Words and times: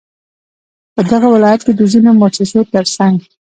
په 0.95 1.01
دغه 1.11 1.27
ولايت 1.35 1.61
كې 1.65 1.73
د 1.75 1.81
ځينو 1.91 2.11
مؤسسو 2.21 2.59
ترڅنگ 2.73 3.17